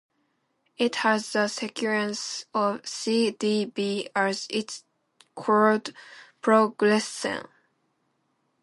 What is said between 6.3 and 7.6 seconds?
progression.